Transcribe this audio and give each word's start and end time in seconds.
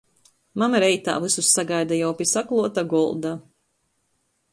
Mama 0.61 0.79
reitā 0.83 1.17
vysus 1.25 1.49
sagaida 1.57 1.99
jau 1.99 2.09
pi 2.21 2.27
sakluota 2.31 2.85
golda. 2.95 3.35